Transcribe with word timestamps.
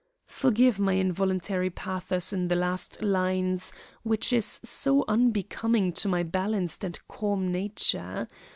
Forgive 0.25 0.79
my 0.79 0.93
involuntary 0.93 1.69
pathos 1.69 2.33
in 2.33 2.47
the 2.47 2.55
last 2.55 3.03
lines, 3.03 3.71
which 4.01 4.33
is 4.33 4.59
so 4.63 5.05
unbecoming 5.07 5.93
to 5.93 6.07
my 6.07 6.23
balanced 6.23 6.83
and 6.83 6.97
calm 7.07 7.51
nature. 7.51 8.27